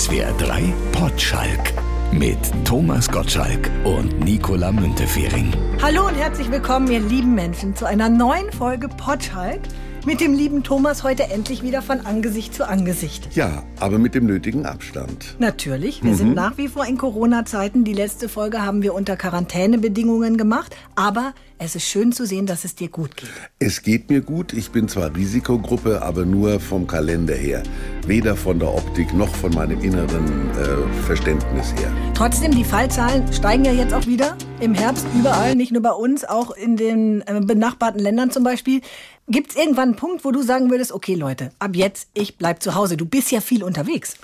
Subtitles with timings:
[0.00, 1.74] SWR 3 Potschalk
[2.10, 5.52] mit Thomas Gottschalk und Nicola Müntefering.
[5.82, 9.60] Hallo und herzlich willkommen, ihr lieben Menschen, zu einer neuen Folge Potschalk
[10.06, 13.36] mit dem lieben Thomas heute endlich wieder von Angesicht zu Angesicht.
[13.36, 15.36] Ja, aber mit dem nötigen Abstand.
[15.38, 16.16] Natürlich, wir mhm.
[16.16, 17.84] sind nach wie vor in Corona-Zeiten.
[17.84, 22.64] Die letzte Folge haben wir unter Quarantänebedingungen gemacht, aber es ist schön zu sehen, dass
[22.64, 23.28] es dir gut geht.
[23.58, 24.54] Es geht mir gut.
[24.54, 27.62] Ich bin zwar Risikogruppe, aber nur vom Kalender her.
[28.06, 31.92] Weder von der Optik noch von meinem inneren äh, Verständnis her.
[32.14, 36.24] Trotzdem, die Fallzahlen steigen ja jetzt auch wieder im Herbst überall, nicht nur bei uns,
[36.24, 38.80] auch in den äh, benachbarten Ländern zum Beispiel.
[39.28, 42.62] Gibt es irgendwann einen Punkt, wo du sagen würdest, okay Leute, ab jetzt, ich bleib
[42.62, 42.96] zu Hause.
[42.96, 44.16] Du bist ja viel unterwegs.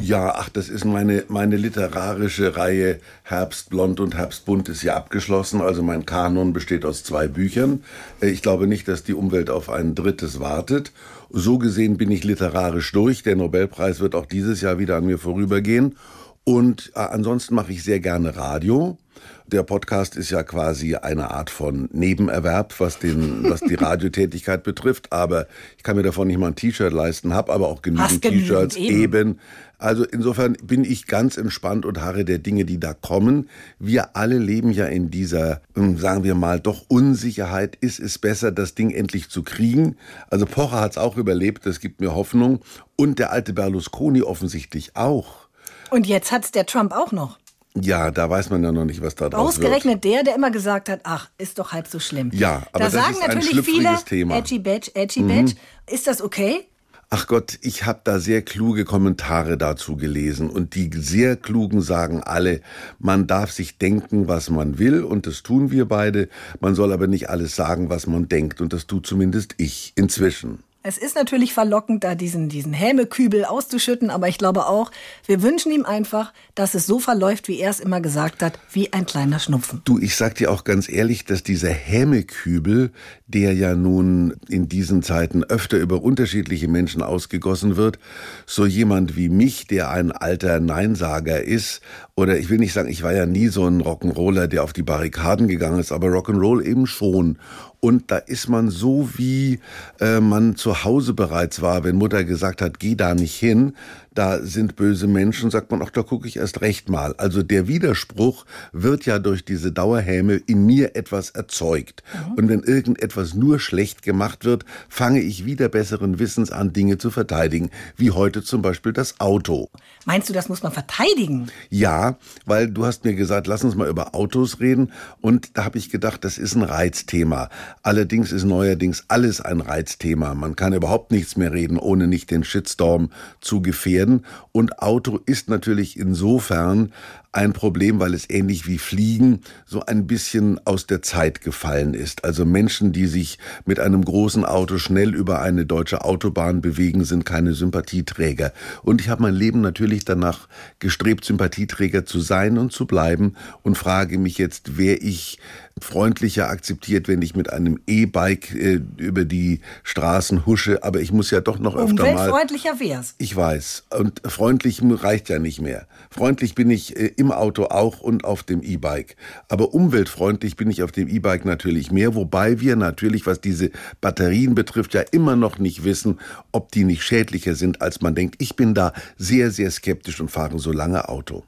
[0.00, 5.62] Ja, ach, das ist meine, meine literarische Reihe Herbstblond und Herbstbunt ist ja abgeschlossen.
[5.62, 7.82] Also mein Kanon besteht aus zwei Büchern.
[8.20, 10.92] Äh, ich glaube nicht, dass die Umwelt auf ein drittes wartet.
[11.30, 13.22] So gesehen bin ich literarisch durch.
[13.22, 15.96] Der Nobelpreis wird auch dieses Jahr wieder an mir vorübergehen.
[16.44, 18.98] Und äh, ansonsten mache ich sehr gerne Radio.
[19.46, 25.12] Der Podcast ist ja quasi eine Art von Nebenerwerb, was, den, was die Radiotätigkeit betrifft.
[25.12, 28.76] Aber ich kann mir davon nicht mal ein T-Shirt leisten, habe aber auch genügend T-Shirts
[28.76, 28.98] eben.
[28.98, 29.40] eben.
[29.78, 33.48] Also insofern bin ich ganz entspannt und harre der Dinge, die da kommen.
[33.78, 37.76] Wir alle leben ja in dieser, ähm, sagen wir mal, doch Unsicherheit.
[37.80, 39.96] Ist es besser, das Ding endlich zu kriegen?
[40.30, 42.60] Also Pocher hat es auch überlebt, das gibt mir Hoffnung.
[42.96, 45.46] Und der alte Berlusconi offensichtlich auch.
[45.90, 47.38] Und jetzt hat es der Trump auch noch.
[47.82, 50.14] Ja, da weiß man ja noch nicht, was da draus Ausgerechnet wird.
[50.14, 52.30] der, der immer gesagt hat, ach, ist doch halb so schlimm.
[52.32, 54.36] Ja, aber da das sagen ist ein natürlich viele, Thema.
[54.36, 55.28] edgy badge, edgy mhm.
[55.28, 55.52] badge.
[55.90, 56.66] Ist das okay?
[57.08, 62.20] Ach Gott, ich habe da sehr kluge Kommentare dazu gelesen und die sehr klugen sagen
[62.24, 62.60] alle,
[62.98, 67.06] man darf sich denken, was man will und das tun wir beide, man soll aber
[67.06, 70.64] nicht alles sagen, was man denkt und das tut zumindest ich inzwischen.
[70.88, 74.92] Es ist natürlich verlockend, da diesen, diesen Hämekübel auszuschütten, aber ich glaube auch,
[75.26, 78.92] wir wünschen ihm einfach, dass es so verläuft, wie er es immer gesagt hat, wie
[78.92, 79.82] ein kleiner Schnupfen.
[79.84, 82.92] Du, ich sag dir auch ganz ehrlich, dass dieser Hämekübel,
[83.26, 87.98] der ja nun in diesen Zeiten öfter über unterschiedliche Menschen ausgegossen wird,
[88.46, 91.80] so jemand wie mich, der ein alter Neinsager ist,
[92.14, 94.84] oder ich will nicht sagen, ich war ja nie so ein Rock'n'Roller, der auf die
[94.84, 97.38] Barrikaden gegangen ist, aber Rock'n'Roll eben schon.
[97.80, 99.60] Und da ist man so, wie
[100.00, 103.74] äh, man zu Hause bereits war, wenn Mutter gesagt hat, geh da nicht hin,
[104.16, 107.14] da sind böse Menschen, sagt man, ach, da gucke ich erst recht mal.
[107.18, 112.02] Also der Widerspruch wird ja durch diese Dauerhäme in mir etwas erzeugt.
[112.12, 112.32] Mhm.
[112.34, 117.10] Und wenn irgendetwas nur schlecht gemacht wird, fange ich wieder besseren Wissens an, Dinge zu
[117.10, 119.68] verteidigen, wie heute zum Beispiel das Auto.
[120.06, 121.48] Meinst du, das muss man verteidigen?
[121.68, 122.16] Ja,
[122.46, 124.92] weil du hast mir gesagt, lass uns mal über Autos reden.
[125.20, 127.50] Und da habe ich gedacht, das ist ein Reizthema.
[127.82, 130.34] Allerdings ist neuerdings alles ein Reizthema.
[130.34, 133.10] Man kann überhaupt nichts mehr reden, ohne nicht den Shitstorm
[133.42, 134.24] zu gefährden werden.
[134.52, 136.92] Und Auto ist natürlich insofern
[137.36, 142.24] ein Problem, weil es ähnlich wie Fliegen so ein bisschen aus der Zeit gefallen ist.
[142.24, 147.24] Also Menschen, die sich mit einem großen Auto schnell über eine deutsche Autobahn bewegen, sind
[147.24, 148.52] keine Sympathieträger.
[148.82, 150.48] Und ich habe mein Leben natürlich danach
[150.78, 155.38] gestrebt, Sympathieträger zu sein und zu bleiben und frage mich jetzt, wer ich
[155.78, 161.30] freundlicher akzeptiert, wenn ich mit einem E-Bike äh, über die Straßen husche, aber ich muss
[161.30, 162.12] ja doch noch öfter mal...
[162.12, 163.14] Umweltfreundlicher wär's.
[163.18, 163.84] Ich weiß.
[163.98, 165.86] Und freundlich reicht ja nicht mehr.
[166.10, 169.16] Freundlich bin ich äh, im Auto auch und auf dem E-Bike.
[169.48, 173.70] Aber umweltfreundlich bin ich auf dem E-Bike natürlich mehr, wobei wir natürlich, was diese
[174.00, 176.20] Batterien betrifft, ja immer noch nicht wissen,
[176.52, 178.36] ob die nicht schädlicher sind, als man denkt.
[178.38, 181.42] Ich bin da sehr, sehr skeptisch und fahre so lange Auto.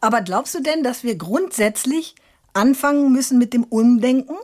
[0.00, 2.14] Aber glaubst du denn, dass wir grundsätzlich
[2.54, 4.36] anfangen müssen mit dem Umdenken?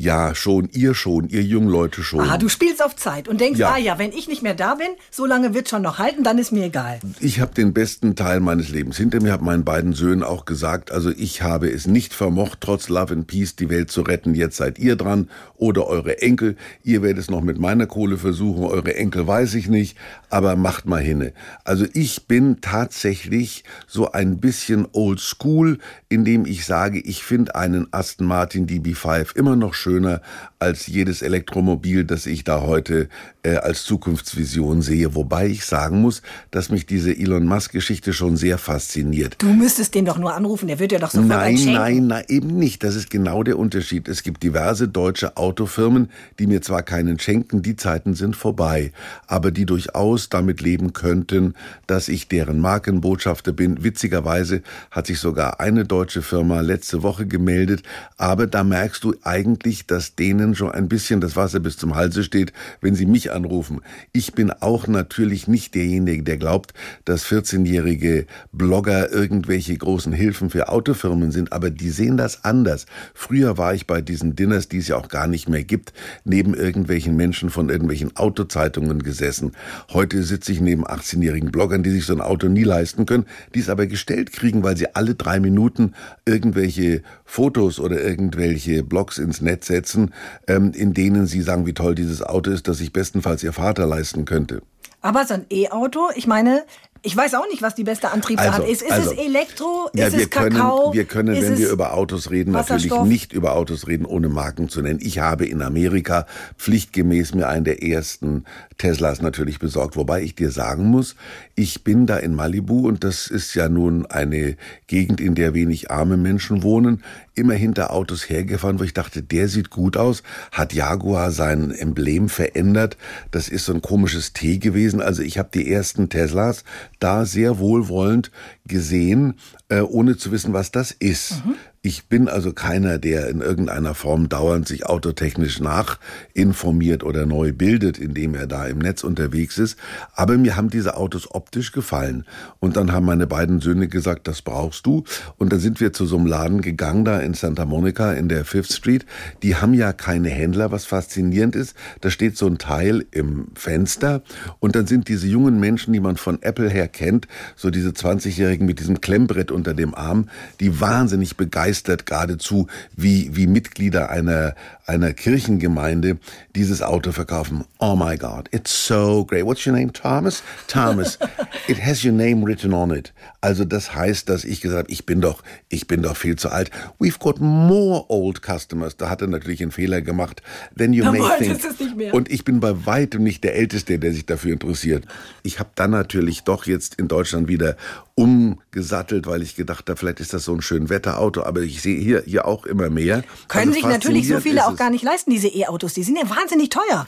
[0.00, 2.20] Ja, schon, ihr schon, ihr jungen Leute schon.
[2.20, 3.72] Ah, du spielst auf Zeit und denkst, ja.
[3.72, 6.38] ah ja, wenn ich nicht mehr da bin, so lange wird schon noch halten, dann
[6.38, 7.00] ist mir egal.
[7.20, 10.90] Ich habe den besten Teil meines Lebens hinter mir, habe meinen beiden Söhnen auch gesagt,
[10.90, 14.34] also ich habe es nicht vermocht, trotz Love and Peace die Welt zu retten.
[14.34, 15.28] Jetzt seid ihr dran
[15.58, 16.56] oder eure Enkel.
[16.82, 19.98] Ihr werdet es noch mit meiner Kohle versuchen, eure Enkel weiß ich nicht,
[20.30, 21.34] aber macht mal hinne.
[21.64, 25.76] Also ich bin tatsächlich so ein bisschen old school,
[26.08, 30.20] indem ich sage, ich finde einen Aston Martin DB5 immer noch schön schöner
[30.58, 33.08] als jedes Elektromobil, das ich da heute
[33.42, 35.14] äh, als Zukunftsvision sehe.
[35.14, 39.36] Wobei ich sagen muss, dass mich diese Elon Musk-Geschichte schon sehr fasziniert.
[39.38, 42.58] Du müsstest den doch nur anrufen, der wird ja doch sofort Nein, nein, nein, eben
[42.58, 42.84] nicht.
[42.84, 44.08] Das ist genau der Unterschied.
[44.08, 48.92] Es gibt diverse deutsche Autofirmen, die mir zwar keinen schenken, die Zeiten sind vorbei,
[49.26, 51.54] aber die durchaus damit leben könnten,
[51.86, 53.82] dass ich deren Markenbotschafter bin.
[53.82, 57.82] Witzigerweise hat sich sogar eine deutsche Firma letzte Woche gemeldet,
[58.18, 62.22] aber da merkst du eigentlich, dass denen schon ein bisschen das Wasser bis zum Halse
[62.22, 63.80] steht, wenn sie mich anrufen.
[64.12, 66.74] Ich bin auch natürlich nicht derjenige, der glaubt,
[67.04, 72.86] dass 14-jährige Blogger irgendwelche großen Hilfen für Autofirmen sind, aber die sehen das anders.
[73.14, 75.92] Früher war ich bei diesen Dinners, die es ja auch gar nicht mehr gibt,
[76.24, 79.52] neben irgendwelchen Menschen von irgendwelchen Autozeitungen gesessen.
[79.92, 83.60] Heute sitze ich neben 18-jährigen Bloggern, die sich so ein Auto nie leisten können, die
[83.60, 85.94] es aber gestellt kriegen, weil sie alle drei Minuten
[86.24, 90.12] irgendwelche Fotos oder irgendwelche Blogs ins Netz setzen,
[90.46, 93.86] ähm, in denen sie sagen, wie toll dieses Auto ist, das sich bestenfalls ihr Vater
[93.86, 94.62] leisten könnte.
[95.02, 96.64] Aber so ein E-Auto, ich meine,
[97.02, 98.82] ich weiß auch nicht, was die beste Antriebsart Also, ist.
[98.82, 99.90] Ist also, es Elektro?
[99.94, 100.80] Ja, ist wir es Kakao?
[100.82, 104.68] können, wir können, wenn wir über Autos reden, natürlich nicht über Autos reden, ohne Marken
[104.68, 105.00] zu nennen.
[105.02, 106.26] Ich habe in Amerika
[106.58, 108.44] pflichtgemäß mir einen der ersten
[108.76, 111.16] Teslas natürlich besorgt, wobei ich dir sagen muss,
[111.54, 114.56] ich bin da in Malibu und das ist ja nun eine
[114.86, 117.02] Gegend, in der wenig arme Menschen wohnen,
[117.34, 120.22] immer hinter Autos hergefahren, wo ich dachte, der sieht gut aus,
[120.52, 122.96] hat Jaguar sein Emblem verändert,
[123.30, 126.64] das ist so ein komisches T gewesen, also ich habe die ersten Teslas
[127.00, 128.30] da sehr wohlwollend
[128.66, 129.34] gesehen,
[129.68, 131.42] äh, ohne zu wissen, was das ist.
[131.82, 137.96] Ich bin also keiner, der in irgendeiner Form dauernd sich autotechnisch nachinformiert oder neu bildet,
[137.96, 139.78] indem er da im Netz unterwegs ist.
[140.14, 142.26] Aber mir haben diese Autos optisch gefallen.
[142.58, 145.04] Und dann haben meine beiden Söhne gesagt, das brauchst du.
[145.38, 148.44] Und dann sind wir zu so einem Laden gegangen, da in Santa Monica in der
[148.44, 149.06] Fifth Street.
[149.42, 151.74] Die haben ja keine Händler, was faszinierend ist.
[152.02, 154.20] Da steht so ein Teil im Fenster.
[154.58, 158.66] Und dann sind diese jungen Menschen, die man von Apple her kennt, so diese 20-Jährigen
[158.66, 160.28] mit diesem Klemmbrett unter dem Arm,
[160.60, 161.69] die wahnsinnig begeistert
[162.06, 164.54] geradezu wie, wie Mitglieder einer,
[164.90, 166.18] einer Kirchengemeinde
[166.56, 167.64] dieses Auto verkaufen.
[167.78, 169.44] Oh my God, it's so great.
[169.46, 169.92] What's your name?
[169.92, 170.42] Thomas?
[170.66, 171.16] Thomas.
[171.68, 173.12] It has your name written on it.
[173.40, 176.48] Also das heißt, dass ich gesagt habe, ich bin doch, ich bin doch viel zu
[176.50, 176.70] alt.
[176.98, 178.96] We've got more old customers.
[178.96, 180.42] Da hat er natürlich einen Fehler gemacht.
[180.76, 181.64] Then you Da may think.
[181.64, 182.12] es nicht mehr.
[182.12, 185.04] Und ich bin bei weitem nicht der Älteste, der sich dafür interessiert.
[185.44, 187.76] Ich habe dann natürlich doch jetzt in Deutschland wieder
[188.16, 191.98] umgesattelt, weil ich gedacht habe, vielleicht ist das so ein schön Wetterauto, aber ich sehe
[191.98, 193.22] hier, hier auch immer mehr.
[193.48, 194.76] Können Also sich natürlich so viele auch.
[194.80, 195.92] Gar nicht leisten, diese E-Autos.
[195.92, 197.06] Die sind ja wahnsinnig teuer.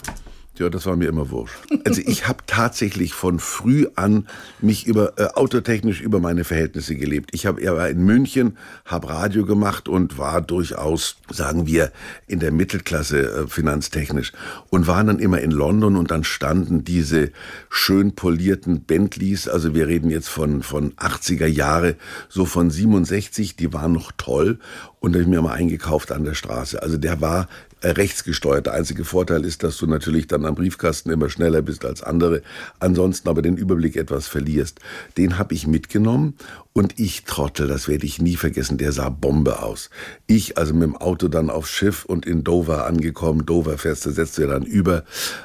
[0.58, 1.54] Ja, das war mir immer wurscht.
[1.86, 4.28] Also ich habe tatsächlich von früh an
[4.60, 7.30] mich über äh, autotechnisch über meine Verhältnisse gelebt.
[7.32, 11.90] Ich habe war in München, habe Radio gemacht und war durchaus, sagen wir,
[12.26, 14.32] in der Mittelklasse äh, finanztechnisch
[14.68, 17.30] und war dann immer in London und dann standen diese
[17.70, 21.96] schön polierten Bentleys, also wir reden jetzt von von 80er Jahre,
[22.28, 24.58] so von 67, die waren noch toll
[25.00, 26.82] und habe ich mir mal eingekauft an der Straße.
[26.82, 27.48] Also der war
[27.82, 28.66] rechtsgesteuert.
[28.66, 32.42] Der einzige Vorteil ist, dass du natürlich dann am Briefkasten immer schneller bist als andere,
[32.80, 34.80] ansonsten aber den Überblick etwas verlierst.
[35.16, 36.34] Den habe ich mitgenommen
[36.72, 39.90] und ich Trottel, das werde ich nie vergessen, der sah Bombe aus.
[40.26, 44.10] Ich also mit dem Auto dann aufs Schiff und in Dover angekommen, Dover fährst du,
[44.10, 45.04] setzt du dann über.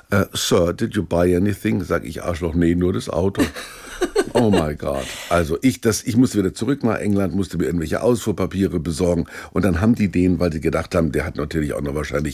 [0.10, 1.84] Äh, Sir, did you buy anything?
[1.84, 3.44] Sag ich Arschloch, nee, nur das Auto.
[4.34, 5.06] Oh my God.
[5.30, 9.66] Also ich, das, ich musste wieder zurück nach England, musste mir irgendwelche Ausfuhrpapiere besorgen und
[9.66, 12.26] dann haben die den, weil die gedacht haben, der hat natürlich auch noch wahrscheinlich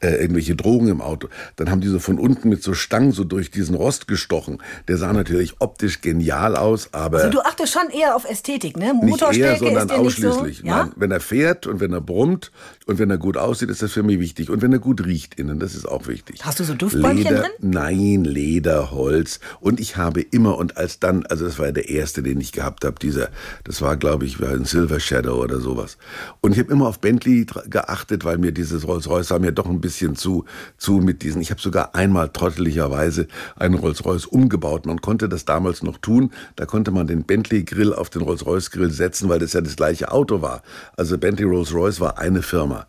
[0.00, 3.24] äh, irgendwelche Drogen im Auto, dann haben die so von unten mit so Stangen so
[3.24, 4.58] durch diesen Rost gestochen.
[4.88, 8.92] Der sah natürlich optisch genial aus, aber Also du achtest schon eher auf Ästhetik, ne?
[8.94, 10.28] nicht eher, Motorstärke sondern nicht so.
[10.28, 10.62] ausschließlich.
[10.64, 10.84] Ja?
[10.84, 12.50] Nein, wenn er fährt und wenn er brummt
[12.86, 14.50] und wenn er gut aussieht, ist das für mich wichtig.
[14.50, 16.40] Und wenn er gut riecht innen, das ist auch wichtig.
[16.42, 17.50] Hast du so Duftbäumchen Leder, drin?
[17.60, 19.40] Nein, Leder, Holz.
[19.60, 22.52] Und ich habe immer, und als dann, also das war ja der erste, den ich
[22.52, 23.28] gehabt habe, dieser,
[23.64, 25.98] das war, glaube ich, ein Silver Shadow oder sowas.
[26.40, 30.16] Und ich habe immer auf Bentley geachtet, weil mir dieses Rolls-Royce mir doch ein bisschen
[30.16, 30.44] zu,
[30.76, 31.40] zu mit diesen.
[31.40, 34.86] Ich habe sogar einmal trotteligerweise einen Rolls-Royce umgebaut.
[34.86, 36.32] Man konnte das damals noch tun.
[36.56, 40.42] Da konnte man den Bentley-Grill auf den Rolls-Royce-Grill setzen, weil das ja das gleiche Auto
[40.42, 40.62] war.
[40.96, 42.86] Also Bentley Rolls-Royce war eine Firma.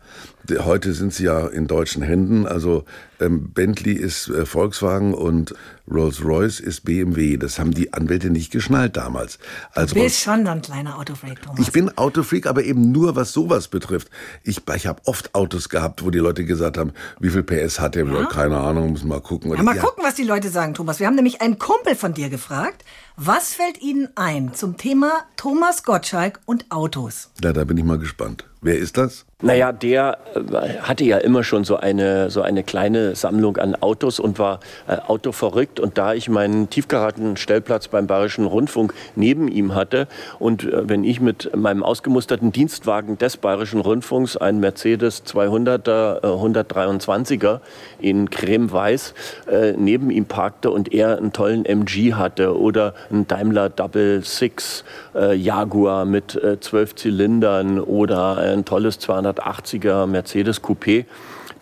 [0.58, 2.46] Heute sind sie ja in deutschen Händen.
[2.46, 2.84] Also
[3.20, 5.54] ähm, Bentley ist äh, Volkswagen und
[5.88, 7.36] Rolls-Royce ist BMW.
[7.36, 9.38] Das haben die Anwälte nicht geschnallt damals.
[9.72, 11.60] Als Du Rolls- bist schon ein kleiner Autofreak, Thomas.
[11.60, 14.08] ich bin Autofreak, aber eben nur was sowas betrifft.
[14.42, 17.94] Ich, ich habe oft Autos gehabt, wo die Leute gesagt haben, wie viel PS hat
[17.94, 18.06] der?
[18.06, 18.24] Ja.
[18.26, 19.52] Keine Ahnung, muss mal gucken.
[19.54, 20.98] ja, mal gucken, was die Leute sagen, Thomas.
[20.98, 22.84] Wir haben nämlich einen Kumpel von dir gefragt.
[23.16, 27.30] Was fällt Ihnen ein zum Thema Thomas Gottschalk und Autos?
[27.42, 28.44] Ja, da bin ich mal gespannt.
[28.62, 29.26] Wer ist das?
[29.44, 34.20] Naja, der äh, hatte ja immer schon so eine, so eine kleine Sammlung an Autos
[34.20, 35.80] und war äh, autoverrückt.
[35.80, 40.06] Und da ich meinen Tiefgaragenstellplatz beim Bayerischen Rundfunk neben ihm hatte
[40.38, 46.26] und äh, wenn ich mit meinem ausgemusterten Dienstwagen des Bayerischen Rundfunks, ein Mercedes 200er, äh,
[46.26, 47.58] 123er
[48.00, 49.14] in cremeweiß,
[49.50, 54.84] äh, neben ihm parkte und er einen tollen MG hatte oder einen Daimler Double Six
[55.16, 58.98] äh, Jaguar mit zwölf Zylindern oder ein tolles
[59.32, 61.04] 280er Mercedes Coupé,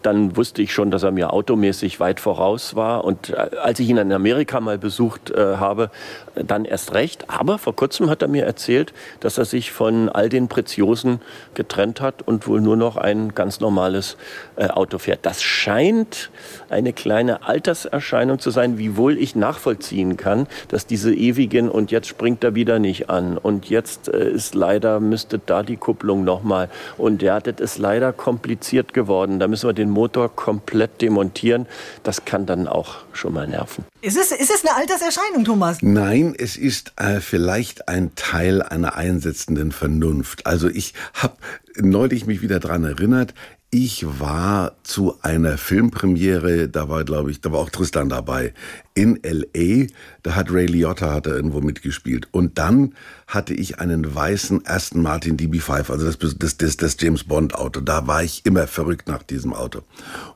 [0.03, 3.05] dann wusste ich schon, dass er mir automäßig weit voraus war.
[3.05, 5.91] Und äh, als ich ihn in Amerika mal besucht äh, habe,
[6.35, 7.25] dann erst recht.
[7.29, 11.21] Aber vor kurzem hat er mir erzählt, dass er sich von all den Preziosen
[11.55, 14.17] getrennt hat und wohl nur noch ein ganz normales
[14.57, 15.21] äh, Auto fährt.
[15.23, 16.31] Das scheint
[16.69, 22.45] eine kleine Alterserscheinung zu sein, wiewohl ich nachvollziehen kann, dass diese ewigen und jetzt springt
[22.45, 26.69] er wieder nicht an und jetzt äh, ist leider, müsste da die Kupplung nochmal
[26.99, 29.39] und ja, das ist leider kompliziert geworden.
[29.39, 31.67] Da müssen wir den Motor komplett demontieren.
[32.03, 33.85] Das kann dann auch schon mal nerven.
[34.03, 35.79] Ist es, ist es eine Alterserscheinung, Thomas?
[35.83, 40.47] Nein, es ist äh, vielleicht ein Teil einer einsetzenden Vernunft.
[40.47, 41.37] Also ich habe
[41.77, 43.35] neulich mich wieder dran erinnert,
[43.73, 48.53] ich war zu einer Filmpremiere, da war, glaube ich, da war auch Tristan dabei,
[48.95, 49.87] in L.A.,
[50.25, 52.29] da hat Ray Liotta hat er irgendwo mitgespielt.
[52.33, 52.95] Und dann
[53.29, 57.81] hatte ich einen weißen Aston Martin DB5, also das, das, das, das James Bond Auto.
[57.81, 59.83] Da war ich immer verrückt nach diesem Auto.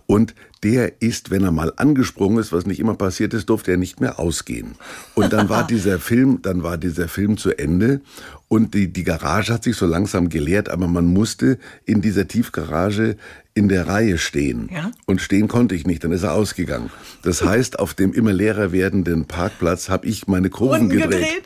[0.07, 3.77] Und der ist, wenn er mal angesprungen ist, was nicht immer passiert ist, durfte er
[3.77, 4.77] nicht mehr ausgehen.
[5.15, 8.01] Und dann war dieser Film, dann war dieser Film zu Ende
[8.49, 13.17] und die, die Garage hat sich so langsam geleert, aber man musste in dieser Tiefgarage
[13.55, 14.69] in der Reihe stehen.
[14.73, 14.91] Ja?
[15.07, 16.91] Und stehen konnte ich nicht, dann ist er ausgegangen.
[17.23, 21.11] Das heißt, auf dem immer leerer werdenden Parkplatz habe ich meine Kurven gedreht.
[21.11, 21.43] gedreht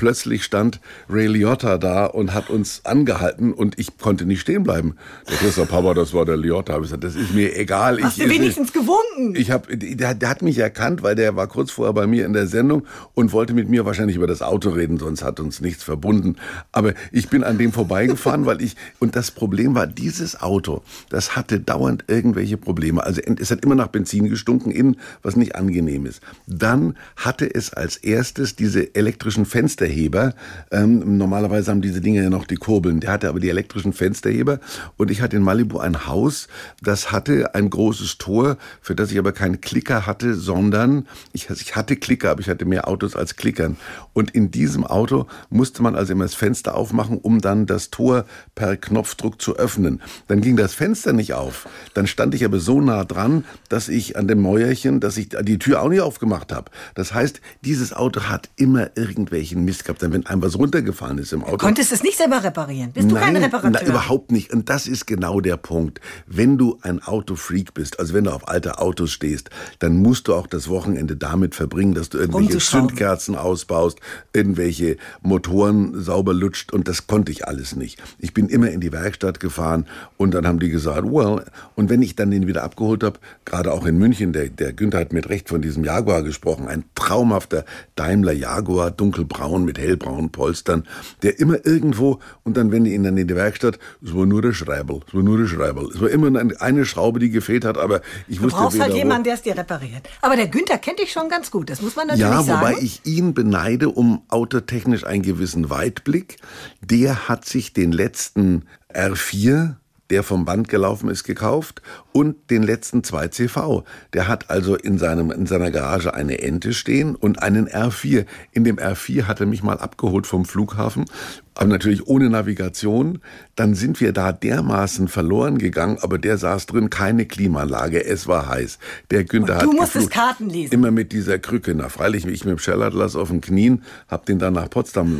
[0.00, 0.80] plötzlich stand
[1.10, 4.96] Ray Liotta da und hat uns angehalten und ich konnte nicht stehen bleiben.
[5.28, 6.76] Der Christoph Papa, das war der Liotta.
[6.76, 8.02] Ich gesagt, das ist mir egal.
[8.02, 9.36] Hast ich, du wenigstens gewunken?
[9.36, 12.32] Ich hab, der, der, hat mich erkannt, weil der war kurz vorher bei mir in
[12.32, 15.82] der Sendung und wollte mit mir wahrscheinlich über das Auto reden, sonst hat uns nichts
[15.82, 16.36] verbunden.
[16.72, 21.36] Aber ich bin an dem vorbeigefahren, weil ich, und das Problem war, dieses Auto, das
[21.36, 23.04] hatte dauernd irgendwelche Probleme.
[23.04, 26.22] Also es hat immer nach Benzin gestunken innen, was nicht angenehm ist.
[26.46, 30.34] Dann hatte es als erstes diese elektrischen Fenster Fensterheber.
[30.70, 33.00] Ähm, normalerweise haben diese Dinge ja noch die Kurbeln.
[33.00, 34.60] Der hatte aber die elektrischen Fensterheber.
[34.96, 36.48] Und ich hatte in Malibu ein Haus,
[36.82, 41.76] das hatte ein großes Tor, für das ich aber keinen Klicker hatte, sondern ich, ich
[41.76, 43.76] hatte Klicker, aber ich hatte mehr Autos als Klickern.
[44.12, 48.24] Und in diesem Auto musste man also immer das Fenster aufmachen, um dann das Tor
[48.54, 50.00] per Knopfdruck zu öffnen.
[50.28, 51.68] Dann ging das Fenster nicht auf.
[51.94, 55.58] Dann stand ich aber so nah dran, dass ich an dem Mäuerchen, dass ich die
[55.58, 56.70] Tür auch nicht aufgemacht habe.
[56.94, 61.42] Das heißt, dieses Auto hat immer irgendwelchen Mist gehabt, wenn einem was runtergefallen ist im
[61.42, 61.52] Auto.
[61.52, 62.92] Du konntest es nicht selber reparieren?
[62.92, 63.70] Bist du nein, kein Reparateur?
[63.70, 64.52] Nein, überhaupt nicht.
[64.52, 66.00] Und das ist genau der Punkt.
[66.26, 70.34] Wenn du ein Autofreak bist, also wenn du auf alte Autos stehst, dann musst du
[70.34, 73.98] auch das Wochenende damit verbringen, dass du irgendwelche Zündkerzen ausbaust,
[74.32, 78.00] irgendwelche Motoren sauber lutscht und das konnte ich alles nicht.
[78.18, 81.44] Ich bin immer in die Werkstatt gefahren und dann haben die gesagt, well,
[81.74, 85.00] und wenn ich dann den wieder abgeholt habe, gerade auch in München, der, der Günther
[85.00, 87.64] hat mit Recht von diesem Jaguar gesprochen, ein traumhafter
[87.96, 90.84] Daimler Jaguar, dunkelbraun mit hellbraunen Polstern,
[91.22, 94.42] der immer irgendwo, und dann, wenn die ihn dann in die Werkstatt, es war nur
[94.42, 95.88] der Schreibel, es war nur der Schreibel.
[95.94, 98.94] Es war immer eine Schraube, die gefehlt hat, aber ich du wusste Du brauchst halt
[98.94, 100.08] jemanden, der es dir repariert.
[100.22, 102.48] Aber der Günther kennt dich schon ganz gut, das muss man natürlich sagen.
[102.48, 106.38] Ja, wobei ich ihn beneide um autotechnisch einen gewissen Weitblick.
[106.80, 109.76] Der hat sich den letzten R4
[110.10, 113.84] der vom Band gelaufen ist, gekauft und den letzten 2CV.
[114.12, 118.26] Der hat also in, seinem, in seiner Garage eine Ente stehen und einen R4.
[118.52, 121.04] In dem R4 hat er mich mal abgeholt vom Flughafen,
[121.54, 123.20] aber natürlich ohne Navigation.
[123.56, 128.48] Dann sind wir da dermaßen verloren gegangen, aber der saß drin, keine Klimaanlage, es war
[128.48, 128.78] heiß.
[129.10, 130.72] Der Günther und du hat musstest Karten lesen.
[130.72, 131.74] Immer mit dieser Krücke.
[131.74, 135.18] Na, freilich, ich mit dem Schellatlas auf den Knien, hab den dann nach Potsdam,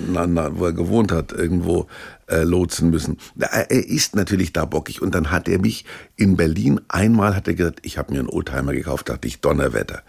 [0.54, 1.87] wo er gewohnt hat, irgendwo
[2.30, 3.18] äh, lotsen müssen.
[3.38, 5.84] Er ist natürlich da bockig und dann hat er mich
[6.16, 10.02] in Berlin einmal hat er gesagt, ich habe mir einen Oldtimer gekauft, dachte ich Donnerwetter.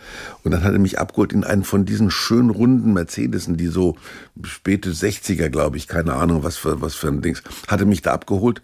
[0.43, 3.95] Und dann hat er mich abgeholt in einen von diesen schönen runden Mercedesen, die so
[4.43, 8.01] späte 60er, glaube ich, keine Ahnung, was für was für ein Dings, hat er mich
[8.01, 8.61] da abgeholt.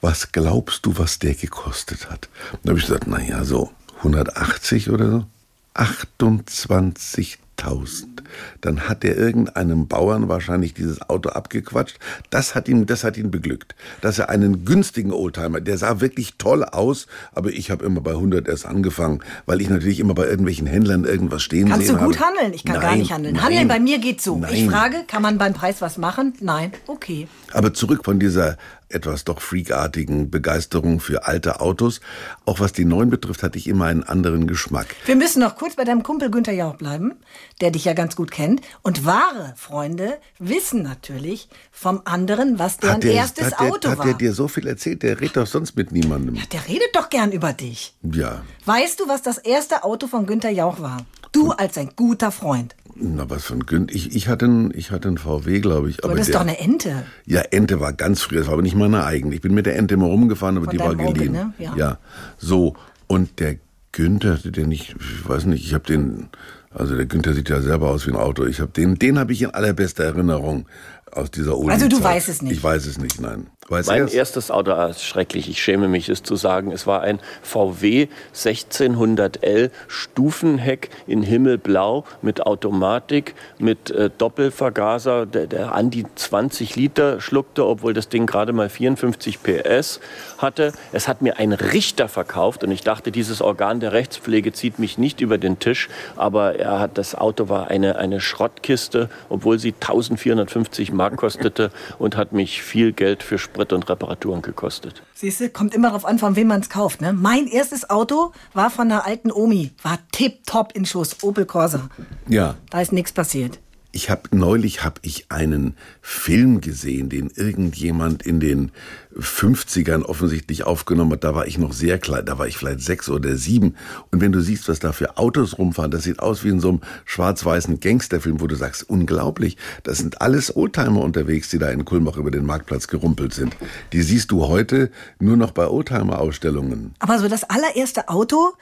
[0.00, 2.28] Was glaubst du, was der gekostet hat?
[2.62, 5.26] Dann habe ich gesagt, na ja, so 180 oder so.
[5.74, 8.22] 28 1000.
[8.60, 11.98] Dann hat er irgendeinem Bauern wahrscheinlich dieses Auto abgequatscht.
[12.30, 13.74] Das hat ihn, das hat ihn beglückt.
[14.00, 18.12] Dass er einen günstigen Oldtimer, der sah wirklich toll aus, aber ich habe immer bei
[18.12, 22.04] 100 erst angefangen, weil ich natürlich immer bei irgendwelchen Händlern irgendwas stehen Kannst sehen du
[22.04, 22.36] gut habe.
[22.38, 22.54] handeln?
[22.54, 23.34] Ich kann nein, gar nicht handeln.
[23.34, 24.38] Nein, handeln bei mir geht so.
[24.38, 24.54] Nein.
[24.54, 26.34] Ich frage, kann man beim Preis was machen?
[26.40, 26.72] Nein.
[26.86, 27.28] Okay.
[27.52, 28.56] Aber zurück von dieser
[28.88, 32.00] etwas doch freakartigen Begeisterung für alte Autos.
[32.44, 34.86] Auch was die neuen betrifft, hatte ich immer einen anderen Geschmack.
[35.06, 37.16] Wir müssen noch kurz bei deinem Kumpel Günther Jauch bleiben,
[37.60, 38.62] der dich ja ganz gut kennt.
[38.82, 44.06] Und wahre Freunde wissen natürlich vom anderen, was deren der, erstes der, Auto hat war.
[44.06, 45.02] Hat der dir so viel erzählt?
[45.02, 46.34] Der redet doch sonst mit niemandem.
[46.34, 47.94] Ja, der redet doch gern über dich.
[48.02, 48.42] Ja.
[48.64, 51.04] Weißt du, was das erste Auto von Günther Jauch war?
[51.32, 52.74] Du als ein guter Freund.
[53.00, 53.94] Na, was für ein Günther.
[53.94, 56.04] Ich, ich, hatte einen, ich hatte einen VW, glaube ich.
[56.04, 57.04] Aber das ist doch eine Ente.
[57.26, 59.34] Ja, Ente war ganz früh, das war aber nicht meine eigene.
[59.34, 61.32] Ich bin mit der Ente immer rumgefahren, aber Von die war geliehen.
[61.32, 61.52] ne?
[61.58, 61.76] Ja.
[61.76, 61.98] ja.
[62.38, 62.74] So.
[63.06, 63.56] Und der
[63.92, 66.28] Günther, den ich, ich weiß nicht, ich habe den,
[66.70, 68.44] also der Günther sieht ja selber aus wie ein Auto.
[68.44, 70.66] Ich habe den, den habe ich in allerbester Erinnerung
[71.12, 72.52] aus dieser Oldie Also du weißt es nicht?
[72.52, 73.46] Ich weiß es nicht, nein.
[73.68, 74.14] Weiß mein er's?
[74.14, 76.72] erstes Auto, ah, ist schrecklich, ich schäme mich, es zu sagen.
[76.72, 85.74] Es war ein VW 1600L Stufenheck in Himmelblau mit Automatik, mit äh, Doppelvergaser, der, der
[85.74, 90.00] an die 20 Liter schluckte, obwohl das Ding gerade mal 54 PS
[90.38, 90.72] hatte.
[90.92, 94.96] Es hat mir ein Richter verkauft und ich dachte, dieses Organ der Rechtspflege zieht mich
[94.96, 95.88] nicht über den Tisch.
[96.16, 102.16] Aber er hat, das Auto war eine, eine Schrottkiste, obwohl sie 1450 Mark kostete und
[102.16, 105.02] hat mich viel Geld für Sprit und Reparaturen gekostet.
[105.14, 107.00] Siehst du, kommt immer darauf an, von wem man es kauft.
[107.00, 107.12] Ne?
[107.12, 111.88] Mein erstes Auto war von einer alten Omi, war tipptopp in Schuss, Opel Corsa.
[112.28, 112.54] Ja.
[112.70, 113.58] Da ist nichts passiert.
[113.90, 118.70] Ich habe neulich habe ich einen Film gesehen, den irgendjemand in den
[119.18, 121.24] 50ern offensichtlich aufgenommen hat.
[121.24, 123.76] Da war ich noch sehr klein, da war ich vielleicht sechs oder sieben.
[124.10, 126.68] Und wenn du siehst, was da für Autos rumfahren, das sieht aus wie in so
[126.68, 131.86] einem schwarz-weißen Gangsterfilm, wo du sagst, unglaublich, das sind alles Oldtimer unterwegs, die da in
[131.86, 133.56] Kulmbach über den Marktplatz gerumpelt sind.
[133.92, 136.94] Die siehst du heute nur noch bei Oldtimer-Ausstellungen.
[136.98, 138.52] Aber so das allererste Auto,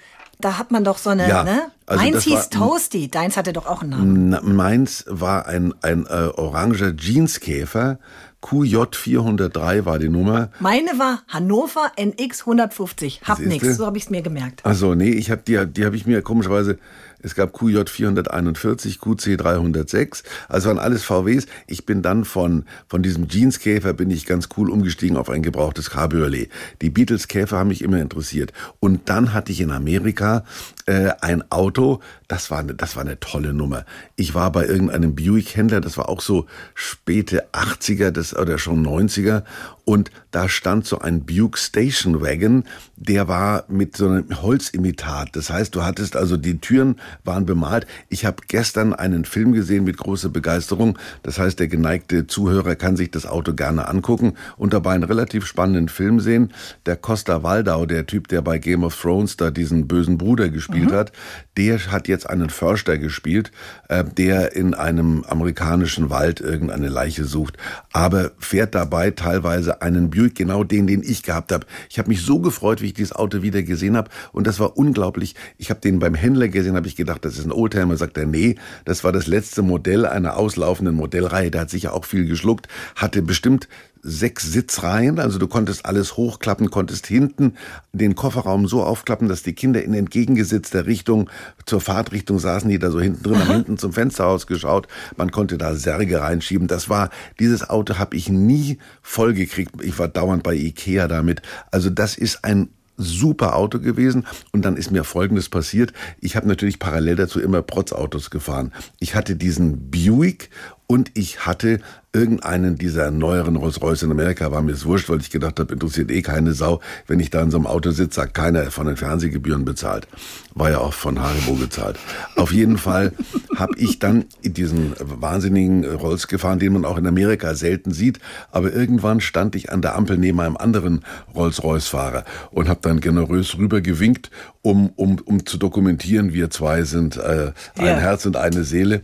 [0.40, 1.70] da hat man doch so eine, Ja, ne?
[1.86, 4.28] also Meins hieß war- Toasty, deins hatte doch auch einen Namen.
[4.30, 7.98] Na, meins war ein, ein äh, oranger Jeanskäfer.
[8.42, 10.50] QJ403 war die Nummer.
[10.60, 13.22] Meine war Hannover NX 150.
[13.24, 14.64] Hab nix, so habe ich es mir gemerkt.
[14.64, 16.78] Also nee, ich habe die, die habe ich mir komischerweise.
[17.22, 21.46] Es gab QJ 441, QC 306, also waren alles VWs.
[21.66, 25.90] Ich bin dann von von diesem Jeanskäfer bin ich ganz cool umgestiegen auf ein gebrauchtes
[25.90, 26.50] Cabriolet.
[26.82, 28.52] Die Beatles Käfer haben mich immer interessiert.
[28.80, 30.44] Und dann hatte ich in Amerika
[30.86, 33.84] äh, ein Auto, das war eine, das war eine tolle Nummer.
[34.16, 38.86] Ich war bei irgendeinem Buick Händler, das war auch so späte 80er das, oder schon
[38.86, 39.42] 90er
[39.86, 42.64] und da stand so ein Buick Station Wagon,
[42.96, 45.28] der war mit so einem Holzimitat.
[45.36, 47.86] Das heißt, du hattest also die Türen waren bemalt.
[48.08, 50.98] Ich habe gestern einen Film gesehen mit großer Begeisterung.
[51.22, 55.46] Das heißt, der geneigte Zuhörer kann sich das Auto gerne angucken und dabei einen relativ
[55.46, 56.52] spannenden Film sehen.
[56.84, 60.90] Der Costa Waldau, der Typ, der bei Game of Thrones da diesen bösen Bruder gespielt
[60.90, 61.12] hat,
[61.56, 63.52] der hat jetzt einen Förster gespielt,
[63.88, 67.56] äh, der in einem amerikanischen Wald irgendeine Leiche sucht,
[67.92, 71.66] aber fährt dabei teilweise einen Buick, genau den, den ich gehabt habe.
[71.90, 74.76] Ich habe mich so gefreut, wie ich dieses Auto wieder gesehen habe und das war
[74.76, 75.34] unglaublich.
[75.58, 77.96] Ich habe den beim Händler gesehen, habe ich gedacht, das ist ein Oldtimer.
[77.96, 81.50] Sagt er, nee, das war das letzte Modell einer auslaufenden Modellreihe.
[81.50, 83.68] Der hat sicher auch viel geschluckt, hatte bestimmt
[84.06, 87.54] sechs Sitzreihen, also du konntest alles hochklappen, konntest hinten
[87.92, 91.28] den Kofferraum so aufklappen, dass die Kinder in entgegengesetzter Richtung
[91.66, 94.86] zur Fahrtrichtung saßen, die da so hinten drin, haben hinten zum Fenster ausgeschaut.
[95.16, 96.68] Man konnte da Särge reinschieben.
[96.68, 99.82] Das war dieses Auto habe ich nie vollgekriegt.
[99.82, 101.42] Ich war dauernd bei Ikea damit.
[101.72, 105.92] Also das ist ein super Auto gewesen und dann ist mir Folgendes passiert.
[106.20, 108.72] Ich habe natürlich parallel dazu immer Protzautos gefahren.
[109.00, 110.50] Ich hatte diesen Buick
[110.86, 111.80] und ich hatte
[112.12, 116.10] irgendeinen dieser neueren Rolls-Royce in Amerika, war mir es wurscht, weil ich gedacht habe, interessiert
[116.10, 116.80] eh keine Sau.
[117.06, 120.08] Wenn ich da in so einem Auto sitze, sagt keiner von den Fernsehgebühren bezahlt.
[120.54, 121.98] War ja auch von Haribo gezahlt.
[122.36, 123.12] Auf jeden Fall
[123.54, 128.18] habe ich dann diesen wahnsinnigen Rolls gefahren, den man auch in Amerika selten sieht.
[128.50, 133.58] Aber irgendwann stand ich an der Ampel neben einem anderen Rolls-Royce-Fahrer und habe dann generös
[133.58, 134.30] rüber gewinkt,
[134.62, 137.98] um, um, um zu dokumentieren, wir zwei sind äh, ein Ja.
[137.98, 139.02] Herz und eine Seele.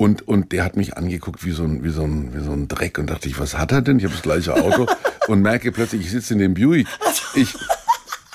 [0.00, 2.68] Und, und der hat mich angeguckt wie so, ein, wie, so ein, wie so ein
[2.68, 3.98] Dreck und dachte ich, was hat er denn?
[3.98, 4.86] Ich habe das gleiche Auto
[5.26, 6.86] und merke plötzlich, ich sitze in dem Buick.
[7.34, 7.52] Ich,